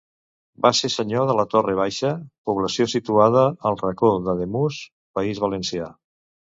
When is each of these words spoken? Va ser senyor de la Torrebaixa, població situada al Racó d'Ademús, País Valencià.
Va 0.65 0.69
ser 0.79 0.89
senyor 0.93 1.27
de 1.31 1.35
la 1.39 1.45
Torrebaixa, 1.51 2.15
població 2.51 2.89
situada 2.97 3.47
al 3.71 3.79
Racó 3.85 4.15
d'Ademús, 4.27 4.85
País 5.21 5.49
Valencià. 5.49 5.97